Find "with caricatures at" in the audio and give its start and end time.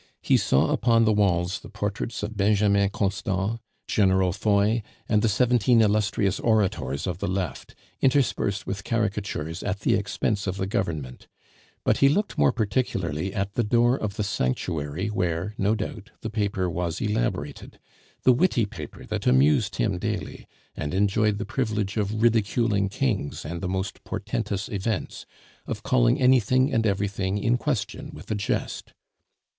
8.65-9.81